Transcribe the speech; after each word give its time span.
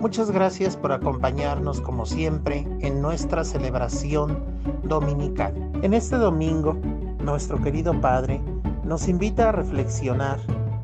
Muchas 0.00 0.30
gracias 0.30 0.76
por 0.76 0.92
acompañarnos 0.92 1.80
como 1.80 2.06
siempre 2.06 2.64
en 2.78 3.02
nuestra 3.02 3.42
celebración 3.42 4.38
dominical. 4.84 5.52
En 5.82 5.92
este 5.92 6.14
domingo, 6.16 6.76
nuestro 7.18 7.60
querido 7.60 8.00
Padre 8.00 8.40
nos 8.84 9.08
invita 9.08 9.48
a 9.48 9.52
reflexionar 9.52 10.38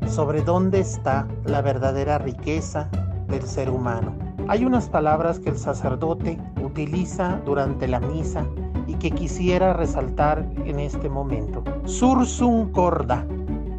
sobre 0.05 0.41
dónde 0.41 0.81
está 0.81 1.29
la 1.45 1.61
verdadera 1.61 2.17
riqueza 2.17 2.89
del 3.29 3.43
ser 3.43 3.69
humano. 3.69 4.13
Hay 4.49 4.65
unas 4.65 4.89
palabras 4.89 5.39
que 5.39 5.49
el 5.49 5.57
sacerdote 5.57 6.37
utiliza 6.61 7.39
durante 7.45 7.87
la 7.87 8.01
misa 8.01 8.45
y 8.85 8.95
que 8.95 9.11
quisiera 9.11 9.71
resaltar 9.71 10.45
en 10.65 10.81
este 10.81 11.09
momento. 11.09 11.63
Sursum 11.85 12.69
corda, 12.73 13.25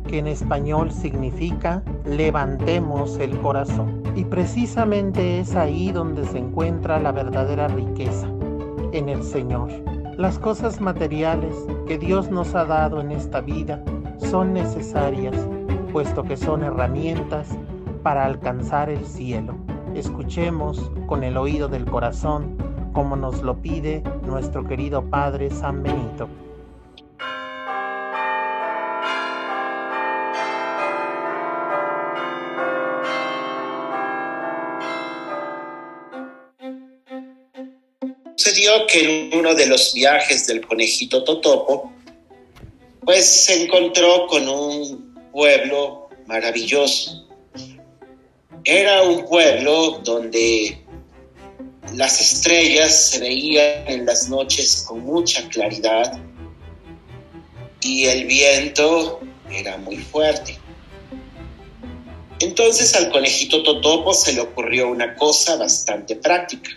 que 0.07 0.19
en 0.19 0.27
español 0.27 0.91
significa 0.91 1.83
levantemos 2.05 3.19
el 3.19 3.39
corazón. 3.41 4.03
Y 4.15 4.25
precisamente 4.25 5.41
es 5.41 5.55
ahí 5.55 5.93
donde 5.93 6.25
se 6.27 6.39
encuentra 6.39 6.99
la 6.99 7.13
verdadera 7.13 7.69
riqueza, 7.69 8.29
en 8.93 9.09
el 9.09 9.23
Señor. 9.23 9.71
Las 10.17 10.39
cosas 10.39 10.81
materiales 10.81 11.55
que 11.87 11.99
Dios 11.99 12.31
nos 12.31 12.55
ha 12.55 12.65
dado 12.65 13.01
en 13.01 13.11
esta 13.11 13.41
vida 13.41 13.83
son 14.19 14.55
necesarias, 14.55 15.37
puesto 15.93 16.23
que 16.23 16.37
son 16.37 16.63
herramientas 16.63 17.49
para 18.03 18.25
alcanzar 18.25 18.89
el 18.89 19.05
cielo. 19.05 19.55
Escuchemos 19.95 20.91
con 21.07 21.25
el 21.25 21.37
oído 21.37 21.69
del 21.69 21.85
corazón 21.85 22.57
como 22.97 23.15
nos 23.15 23.43
lo 23.43 23.57
pide 23.61 24.03
nuestro 24.27 24.65
querido 24.65 25.05
Padre 25.05 25.51
San 25.51 25.83
Benito. 25.83 26.29
Sucedió 38.47 38.87
que 38.87 39.01
en 39.01 39.37
uno 39.37 39.57
de 39.57 39.67
los 39.67 39.93
viajes 39.93 40.47
del 40.47 40.65
conejito 40.65 41.25
Totopo, 41.25 41.93
pues 43.05 43.27
se 43.27 43.65
encontró 43.65 44.29
con 44.29 44.49
un 44.49 45.17
pueblo 45.33 46.09
maravilloso. 46.27 47.27
Era 48.63 49.03
un 49.03 49.25
pueblo 49.27 50.01
donde 50.05 50.81
las 51.95 52.21
estrellas 52.21 53.11
se 53.11 53.19
veían 53.19 53.89
en 53.89 54.07
las 54.07 54.29
noches 54.29 54.85
con 54.87 55.01
mucha 55.01 55.49
claridad 55.49 56.17
y 57.81 58.05
el 58.05 58.27
viento 58.27 59.19
era 59.51 59.77
muy 59.77 59.97
fuerte. 59.97 60.57
Entonces 62.39 62.95
al 62.95 63.11
conejito 63.11 63.65
Totopo 63.65 64.15
se 64.15 64.35
le 64.35 64.43
ocurrió 64.43 64.89
una 64.89 65.17
cosa 65.17 65.57
bastante 65.57 66.15
práctica 66.15 66.71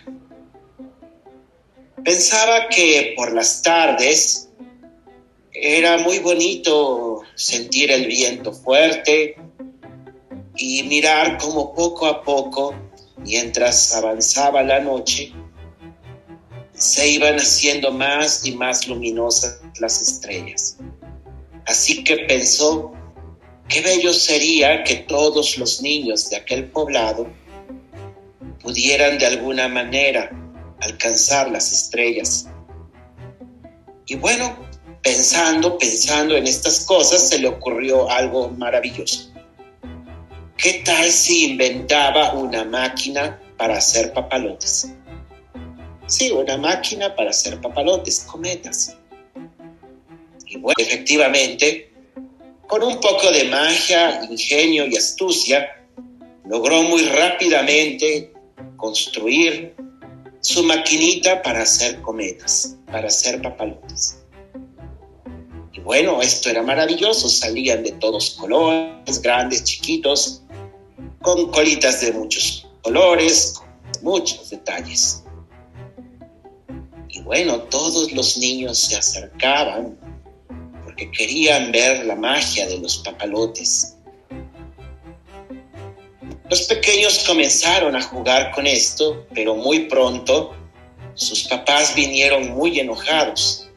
Pensaba 2.04 2.68
que 2.68 3.12
por 3.14 3.32
las 3.32 3.60
tardes 3.62 4.48
era 5.52 5.98
muy 5.98 6.18
bonito 6.20 7.20
sentir 7.34 7.90
el 7.90 8.06
viento 8.06 8.52
fuerte 8.52 9.36
y 10.56 10.82
mirar 10.84 11.36
cómo 11.38 11.74
poco 11.74 12.06
a 12.06 12.22
poco, 12.22 12.74
mientras 13.18 13.94
avanzaba 13.94 14.62
la 14.62 14.80
noche, 14.80 15.32
se 16.72 17.08
iban 17.08 17.36
haciendo 17.36 17.92
más 17.92 18.46
y 18.46 18.52
más 18.52 18.88
luminosas 18.88 19.60
las 19.78 20.00
estrellas. 20.00 20.78
Así 21.66 22.02
que 22.02 22.16
pensó, 22.18 22.92
qué 23.68 23.82
bello 23.82 24.14
sería 24.14 24.84
que 24.84 24.96
todos 24.96 25.58
los 25.58 25.82
niños 25.82 26.30
de 26.30 26.36
aquel 26.36 26.70
poblado 26.70 27.28
pudieran 28.62 29.18
de 29.18 29.26
alguna 29.26 29.68
manera 29.68 30.39
alcanzar 30.80 31.50
las 31.50 31.72
estrellas. 31.72 32.48
Y 34.06 34.16
bueno, 34.16 34.56
pensando, 35.02 35.78
pensando 35.78 36.36
en 36.36 36.46
estas 36.46 36.84
cosas, 36.84 37.28
se 37.28 37.38
le 37.38 37.48
ocurrió 37.48 38.10
algo 38.10 38.48
maravilloso. 38.50 39.32
¿Qué 40.56 40.82
tal 40.84 41.10
si 41.10 41.52
inventaba 41.52 42.34
una 42.34 42.64
máquina 42.64 43.40
para 43.56 43.78
hacer 43.78 44.12
papalotes? 44.12 44.92
Sí, 46.06 46.30
una 46.30 46.56
máquina 46.56 47.14
para 47.14 47.30
hacer 47.30 47.60
papalotes, 47.60 48.20
cometas. 48.20 48.96
Y 50.44 50.58
bueno, 50.58 50.74
efectivamente, 50.78 51.92
con 52.66 52.82
un 52.82 53.00
poco 53.00 53.30
de 53.30 53.44
magia, 53.44 54.24
ingenio 54.28 54.86
y 54.86 54.96
astucia, 54.96 55.86
logró 56.44 56.82
muy 56.82 57.04
rápidamente 57.04 58.32
construir 58.76 59.74
su 60.40 60.64
maquinita 60.64 61.42
para 61.42 61.62
hacer 61.62 62.00
cometas, 62.00 62.76
para 62.86 63.08
hacer 63.08 63.42
papalotes. 63.42 64.18
Y 65.72 65.80
bueno, 65.80 66.20
esto 66.20 66.50
era 66.50 66.62
maravilloso, 66.62 67.28
salían 67.28 67.82
de 67.82 67.92
todos 67.92 68.30
colores, 68.30 69.22
grandes, 69.22 69.64
chiquitos, 69.64 70.42
con 71.20 71.50
colitas 71.50 72.00
de 72.00 72.12
muchos 72.12 72.66
colores, 72.82 73.54
muchos 74.02 74.50
detalles. 74.50 75.22
Y 77.08 77.20
bueno, 77.22 77.60
todos 77.62 78.12
los 78.12 78.38
niños 78.38 78.78
se 78.78 78.96
acercaban 78.96 79.98
porque 80.84 81.10
querían 81.10 81.70
ver 81.72 82.06
la 82.06 82.16
magia 82.16 82.66
de 82.66 82.78
los 82.78 82.98
papalotes. 82.98 83.96
Los 86.50 86.62
pequeños 86.62 87.22
comenzaron 87.24 87.94
a 87.94 88.02
jugar 88.02 88.50
con 88.50 88.66
esto, 88.66 89.24
pero 89.32 89.54
muy 89.54 89.86
pronto 89.86 90.52
sus 91.14 91.44
papás 91.44 91.94
vinieron 91.94 92.50
muy 92.50 92.80
enojados. 92.80 93.68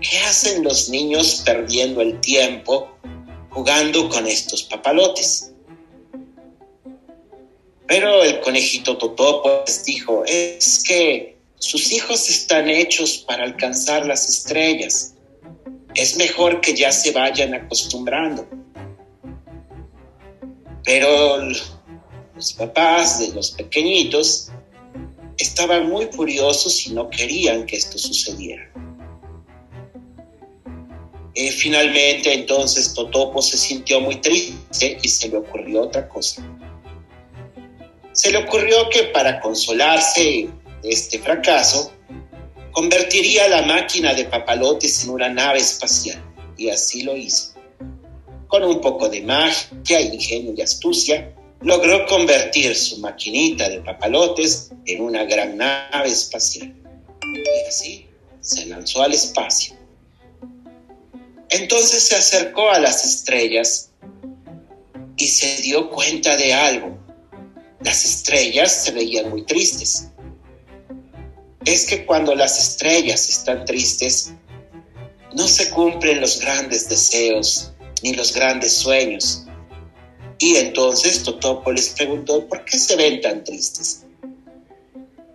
¿Qué 0.00 0.18
hacen 0.20 0.62
los 0.62 0.88
niños 0.88 1.42
perdiendo 1.44 2.00
el 2.00 2.20
tiempo 2.20 2.96
jugando 3.50 4.08
con 4.08 4.28
estos 4.28 4.62
papalotes? 4.62 5.52
Pero 7.88 8.22
el 8.22 8.38
conejito 8.38 8.96
Totopo 8.96 9.64
les 9.66 9.84
dijo, 9.84 10.22
es 10.26 10.84
que 10.86 11.38
sus 11.58 11.90
hijos 11.90 12.30
están 12.30 12.68
hechos 12.70 13.18
para 13.18 13.42
alcanzar 13.42 14.06
las 14.06 14.28
estrellas. 14.28 15.14
Es 15.96 16.16
mejor 16.16 16.60
que 16.60 16.72
ya 16.72 16.92
se 16.92 17.10
vayan 17.10 17.52
acostumbrando. 17.52 18.46
Pero 20.84 21.42
los 22.40 22.54
papás 22.54 23.18
de 23.18 23.34
los 23.34 23.50
pequeñitos 23.50 24.48
estaban 25.36 25.90
muy 25.90 26.06
furiosos 26.06 26.86
y 26.86 26.94
no 26.94 27.10
querían 27.10 27.66
que 27.66 27.76
esto 27.76 27.98
sucediera. 27.98 28.72
Eh, 31.34 31.50
finalmente 31.50 32.32
entonces 32.32 32.94
Totopo 32.94 33.42
se 33.42 33.58
sintió 33.58 34.00
muy 34.00 34.22
triste 34.22 34.96
y 35.02 35.06
se 35.06 35.28
le 35.28 35.36
ocurrió 35.36 35.82
otra 35.82 36.08
cosa. 36.08 36.42
Se 38.12 38.32
le 38.32 38.38
ocurrió 38.38 38.88
que 38.88 39.02
para 39.12 39.38
consolarse 39.38 40.48
de 40.82 40.88
este 40.88 41.18
fracaso, 41.18 41.92
convertiría 42.72 43.50
la 43.50 43.60
máquina 43.66 44.14
de 44.14 44.24
papalotes 44.24 45.04
en 45.04 45.10
una 45.10 45.28
nave 45.28 45.58
espacial. 45.58 46.24
Y 46.56 46.70
así 46.70 47.02
lo 47.02 47.14
hizo. 47.14 47.52
Con 48.46 48.64
un 48.64 48.80
poco 48.80 49.10
de 49.10 49.20
magia, 49.20 50.00
ingenio 50.00 50.54
y 50.56 50.62
astucia, 50.62 51.34
logró 51.60 52.06
convertir 52.06 52.74
su 52.74 52.98
maquinita 52.98 53.68
de 53.68 53.80
papalotes 53.80 54.70
en 54.86 55.02
una 55.02 55.24
gran 55.24 55.56
nave 55.56 56.08
espacial. 56.08 56.74
Y 57.22 57.68
así 57.68 58.06
se 58.40 58.66
lanzó 58.66 59.02
al 59.02 59.12
espacio. 59.12 59.76
Entonces 61.50 62.02
se 62.04 62.16
acercó 62.16 62.70
a 62.70 62.78
las 62.78 63.04
estrellas 63.04 63.90
y 65.16 65.26
se 65.26 65.62
dio 65.62 65.90
cuenta 65.90 66.36
de 66.36 66.54
algo. 66.54 66.98
Las 67.84 68.04
estrellas 68.04 68.84
se 68.84 68.92
veían 68.92 69.30
muy 69.30 69.42
tristes. 69.42 70.08
Es 71.64 71.86
que 71.86 72.06
cuando 72.06 72.34
las 72.34 72.58
estrellas 72.58 73.28
están 73.28 73.64
tristes, 73.66 74.32
no 75.34 75.46
se 75.46 75.70
cumplen 75.70 76.20
los 76.20 76.40
grandes 76.40 76.88
deseos 76.88 77.72
ni 78.02 78.14
los 78.14 78.32
grandes 78.32 78.72
sueños 78.72 79.44
y 80.42 80.56
entonces 80.56 81.22
Totopo 81.22 81.70
les 81.70 81.90
preguntó, 81.90 82.48
¿por 82.48 82.64
qué 82.64 82.78
se 82.78 82.96
ven 82.96 83.20
tan 83.20 83.44
tristes? 83.44 84.06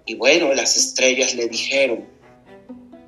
Y 0.03 0.15
bueno, 0.15 0.51
las 0.55 0.75
estrellas 0.77 1.35
le 1.35 1.47
dijeron 1.47 2.07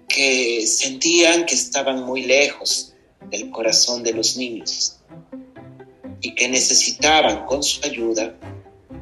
que 0.08 0.68
sentían 0.68 1.48
que 1.48 1.56
estaban 1.56 2.04
muy 2.04 2.22
lejos 2.22 2.94
del 3.32 3.50
corazón 3.50 4.04
de 4.04 4.14
los 4.14 4.38
niños 4.38 5.00
y 6.22 6.36
que 6.36 6.48
necesitaban 6.48 7.48
con 7.48 7.64
su 7.64 7.84
ayuda 7.84 8.36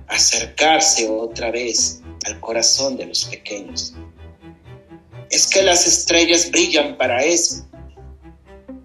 acercarse 0.07 1.09
otra 1.09 1.51
vez 1.51 1.99
al 2.23 2.39
corazón 2.39 2.95
de 2.95 3.07
los 3.07 3.25
pequeños. 3.25 3.93
Es 5.29 5.47
que 5.47 5.63
las 5.63 5.85
estrellas 5.85 6.49
brillan 6.49 6.97
para 6.97 7.25
eso, 7.25 7.67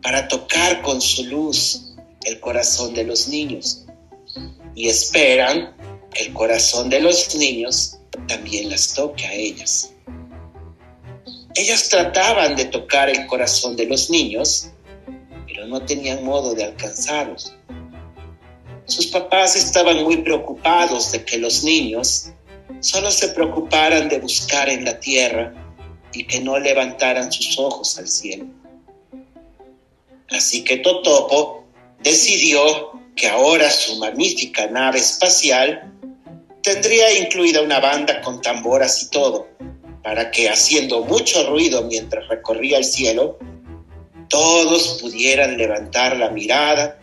para 0.02 0.26
tocar 0.26 0.82
con 0.82 1.00
su 1.00 1.22
luz 1.26 1.94
el 2.24 2.40
corazón 2.40 2.92
de 2.92 3.04
los 3.04 3.28
niños 3.28 3.86
y 4.80 4.88
esperan 4.88 5.76
que 6.10 6.22
el 6.24 6.32
corazón 6.32 6.88
de 6.88 7.00
los 7.00 7.34
niños 7.36 7.98
también 8.26 8.70
las 8.70 8.94
toque 8.94 9.26
a 9.26 9.34
ellas. 9.34 9.92
Ellas 11.54 11.90
trataban 11.90 12.56
de 12.56 12.64
tocar 12.64 13.10
el 13.10 13.26
corazón 13.26 13.76
de 13.76 13.84
los 13.84 14.08
niños, 14.08 14.70
pero 15.46 15.66
no 15.66 15.82
tenían 15.82 16.24
modo 16.24 16.54
de 16.54 16.64
alcanzarlos. 16.64 17.52
Sus 18.86 19.08
papás 19.08 19.54
estaban 19.54 20.02
muy 20.02 20.16
preocupados 20.22 21.12
de 21.12 21.26
que 21.26 21.36
los 21.36 21.62
niños 21.62 22.30
solo 22.80 23.10
se 23.10 23.28
preocuparan 23.28 24.08
de 24.08 24.18
buscar 24.18 24.70
en 24.70 24.86
la 24.86 24.98
tierra 24.98 25.52
y 26.14 26.24
que 26.24 26.40
no 26.40 26.58
levantaran 26.58 27.30
sus 27.30 27.58
ojos 27.58 27.98
al 27.98 28.08
cielo. 28.08 28.46
Así 30.30 30.64
que 30.64 30.78
Totopo 30.78 31.66
decidió 32.02 32.99
que 33.20 33.28
ahora 33.28 33.70
su 33.70 33.98
magnífica 33.98 34.66
nave 34.68 34.98
espacial 34.98 35.92
tendría 36.62 37.18
incluida 37.18 37.60
una 37.60 37.78
banda 37.78 38.22
con 38.22 38.40
tamboras 38.40 39.02
y 39.02 39.10
todo, 39.10 39.46
para 40.02 40.30
que 40.30 40.48
haciendo 40.48 41.04
mucho 41.04 41.46
ruido 41.50 41.84
mientras 41.84 42.26
recorría 42.28 42.78
el 42.78 42.84
cielo, 42.84 43.38
todos 44.30 44.98
pudieran 45.02 45.58
levantar 45.58 46.16
la 46.16 46.30
mirada, 46.30 46.98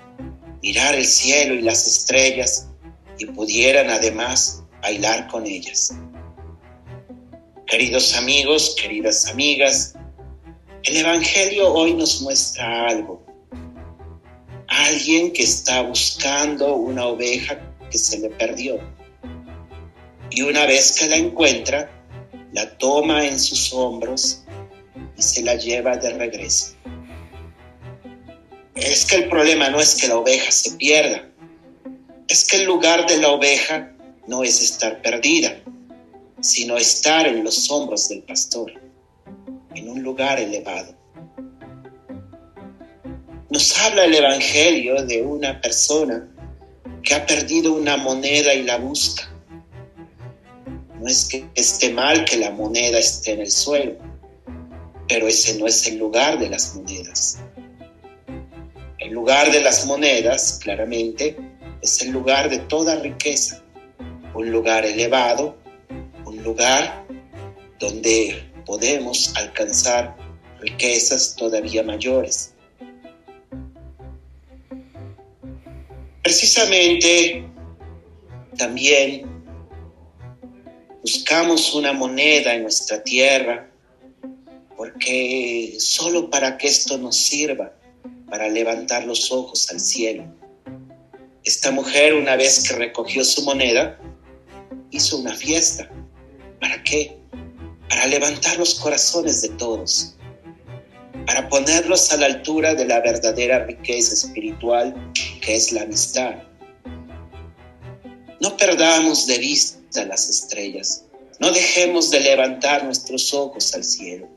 mirar 0.63 0.95
el 0.95 1.05
cielo 1.05 1.53
y 1.53 1.61
las 1.61 1.85
estrellas 1.85 2.67
y 3.19 3.27
pudieran 3.27 3.91
además 3.91 4.63
bailar 4.81 5.27
con 5.27 5.45
ellas. 5.45 5.93
Queridos 7.67 8.15
amigos, 8.15 8.75
queridas 8.81 9.27
amigas, 9.27 9.93
el 10.81 10.97
Evangelio 10.97 11.71
hoy 11.71 11.93
nos 11.93 12.21
muestra 12.21 12.87
algo. 12.87 13.26
Alguien 14.77 15.33
que 15.33 15.43
está 15.43 15.81
buscando 15.81 16.75
una 16.75 17.07
oveja 17.07 17.59
que 17.89 17.97
se 17.97 18.19
le 18.19 18.29
perdió. 18.29 18.79
Y 20.29 20.43
una 20.43 20.65
vez 20.65 20.99
que 20.99 21.07
la 21.07 21.15
encuentra, 21.15 21.89
la 22.53 22.77
toma 22.77 23.25
en 23.25 23.39
sus 23.39 23.73
hombros 23.73 24.43
y 25.17 25.21
se 25.21 25.41
la 25.41 25.55
lleva 25.55 25.97
de 25.97 26.11
regreso. 26.11 26.75
Es 28.75 29.05
que 29.05 29.15
el 29.15 29.29
problema 29.29 29.69
no 29.69 29.79
es 29.79 29.95
que 29.95 30.07
la 30.07 30.17
oveja 30.17 30.51
se 30.51 30.71
pierda, 30.71 31.27
es 32.27 32.45
que 32.45 32.57
el 32.57 32.65
lugar 32.65 33.07
de 33.07 33.17
la 33.17 33.29
oveja 33.29 33.93
no 34.27 34.43
es 34.43 34.61
estar 34.61 35.01
perdida, 35.01 35.59
sino 36.39 36.77
estar 36.77 37.25
en 37.25 37.43
los 37.43 37.71
hombros 37.71 38.09
del 38.09 38.21
pastor, 38.21 38.71
en 39.73 39.89
un 39.89 40.03
lugar 40.03 40.39
elevado. 40.39 40.95
Nos 43.49 43.77
habla 43.79 44.03
el 44.03 44.13
Evangelio 44.13 45.05
de 45.05 45.21
una 45.21 45.61
persona 45.61 46.27
que 47.01 47.15
ha 47.15 47.25
perdido 47.25 47.71
una 47.71 47.95
moneda 47.95 48.53
y 48.53 48.63
la 48.63 48.77
busca. 48.77 49.23
No 50.99 51.07
es 51.07 51.29
que 51.29 51.45
esté 51.55 51.93
mal 51.93 52.25
que 52.25 52.35
la 52.35 52.51
moneda 52.51 52.99
esté 52.99 53.31
en 53.31 53.39
el 53.39 53.49
suelo, 53.49 53.95
pero 55.07 55.29
ese 55.29 55.57
no 55.57 55.65
es 55.65 55.87
el 55.87 55.97
lugar 55.97 56.37
de 56.39 56.49
las 56.49 56.75
monedas. 56.75 57.39
El 58.97 59.13
lugar 59.13 59.49
de 59.49 59.61
las 59.61 59.85
monedas, 59.85 60.59
claramente, 60.61 61.37
es 61.81 62.01
el 62.01 62.11
lugar 62.11 62.49
de 62.49 62.59
toda 62.59 62.97
riqueza, 62.97 63.63
un 64.33 64.51
lugar 64.51 64.85
elevado, 64.85 65.55
un 66.25 66.43
lugar 66.43 67.05
donde 67.79 68.43
podemos 68.65 69.33
alcanzar 69.37 70.17
riquezas 70.59 71.33
todavía 71.37 71.81
mayores. 71.81 72.53
Precisamente 76.27 77.49
también 78.57 79.45
buscamos 81.01 81.73
una 81.73 81.93
moneda 81.93 82.53
en 82.53 82.63
nuestra 82.63 83.01
tierra 83.01 83.71
porque 84.75 85.77
solo 85.79 86.29
para 86.29 86.57
que 86.57 86.67
esto 86.67 86.97
nos 86.97 87.15
sirva 87.15 87.71
para 88.29 88.49
levantar 88.49 89.05
los 89.05 89.31
ojos 89.31 89.71
al 89.71 89.79
cielo. 89.79 90.25
Esta 91.45 91.71
mujer, 91.71 92.13
una 92.13 92.35
vez 92.35 92.67
que 92.67 92.75
recogió 92.75 93.23
su 93.23 93.43
moneda, 93.43 93.97
hizo 94.91 95.19
una 95.19 95.33
fiesta. 95.33 95.89
¿Para 96.59 96.83
qué? 96.83 97.17
Para 97.87 98.05
levantar 98.05 98.57
los 98.57 98.75
corazones 98.75 99.43
de 99.43 99.49
todos, 99.51 100.17
para 101.27 101.47
ponerlos 101.47 102.11
a 102.11 102.17
la 102.17 102.25
altura 102.25 102.73
de 102.73 102.85
la 102.85 103.01
verdadera 103.01 103.65
riqueza 103.65 104.13
espiritual 104.13 104.95
que 105.41 105.55
es 105.55 105.71
la 105.71 105.83
amistad. 105.83 106.35
No 108.39 108.57
perdamos 108.57 109.27
de 109.27 109.37
vista 109.37 110.05
las 110.05 110.29
estrellas, 110.29 111.03
no 111.39 111.51
dejemos 111.51 112.09
de 112.09 112.21
levantar 112.21 112.83
nuestros 112.85 113.31
ojos 113.33 113.75
al 113.75 113.83
cielo. 113.83 114.27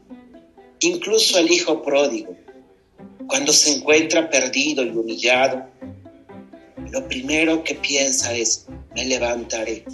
Incluso 0.80 1.38
el 1.38 1.50
Hijo 1.50 1.82
pródigo 1.82 2.36
cuando 3.30 3.52
se 3.52 3.76
encuentra 3.76 4.28
perdido 4.28 4.82
y 4.84 4.90
humillado, 4.90 5.64
lo 6.90 7.06
primero 7.06 7.62
que 7.62 7.76
piensa 7.76 8.34
es, 8.34 8.66
me 8.92 9.04
levantaré. 9.04 9.84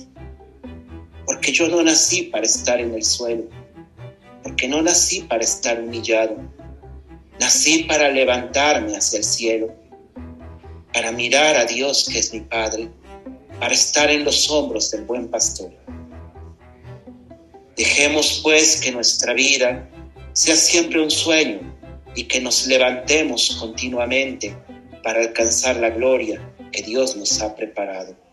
Porque 1.27 1.53
yo 1.53 1.69
no 1.69 1.83
nací 1.83 2.23
para 2.23 2.47
estar 2.47 2.81
en 2.81 2.95
el 2.95 3.05
suelo, 3.05 3.45
porque 4.43 4.67
no 4.67 4.81
nací 4.81 5.21
para 5.21 5.45
estar 5.45 5.79
humillado. 5.79 6.39
Nací 7.41 7.85
para 7.85 8.11
levantarme 8.11 8.97
hacia 8.97 9.19
el 9.19 9.25
cielo, 9.25 9.75
para 10.93 11.13
mirar 11.13 11.57
a 11.57 11.67
Dios 11.67 12.09
que 12.11 12.19
es 12.19 12.33
mi 12.33 12.41
Padre, 12.41 12.89
para 13.61 13.75
estar 13.75 14.11
en 14.11 14.25
los 14.25 14.51
hombros 14.51 14.91
del 14.91 15.05
buen 15.05 15.29
pastor. 15.29 15.71
Dejemos 17.77 18.41
pues 18.43 18.81
que 18.81 18.91
nuestra 18.91 19.35
vida 19.35 19.89
sea 20.33 20.57
siempre 20.57 21.01
un 21.03 21.11
sueño 21.11 21.61
y 22.15 22.25
que 22.25 22.41
nos 22.41 22.67
levantemos 22.67 23.57
continuamente 23.61 24.57
para 25.03 25.21
alcanzar 25.21 25.77
la 25.77 25.91
gloria 25.91 26.41
que 26.73 26.83
Dios 26.83 27.17
nos 27.17 27.41
ha 27.43 27.55
preparado. 27.55 28.26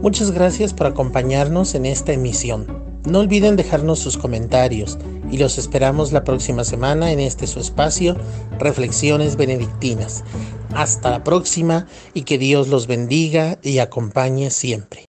Muchas 0.00 0.30
gracias 0.30 0.74
por 0.74 0.86
acompañarnos 0.86 1.74
en 1.74 1.84
esta 1.84 2.12
emisión. 2.12 2.66
No 3.04 3.18
olviden 3.18 3.56
dejarnos 3.56 3.98
sus 3.98 4.16
comentarios 4.16 4.96
y 5.30 5.38
los 5.38 5.58
esperamos 5.58 6.12
la 6.12 6.22
próxima 6.22 6.62
semana 6.62 7.10
en 7.10 7.18
este 7.18 7.48
su 7.48 7.58
espacio, 7.58 8.16
Reflexiones 8.60 9.36
Benedictinas. 9.36 10.22
Hasta 10.72 11.10
la 11.10 11.24
próxima 11.24 11.86
y 12.14 12.22
que 12.22 12.38
Dios 12.38 12.68
los 12.68 12.86
bendiga 12.86 13.58
y 13.62 13.78
acompañe 13.78 14.50
siempre. 14.50 15.07